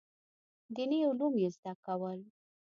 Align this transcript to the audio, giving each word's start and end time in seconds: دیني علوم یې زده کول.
دیني 0.75 0.99
علوم 1.09 1.33
یې 1.43 1.49
زده 1.55 1.73
کول. 1.85 2.19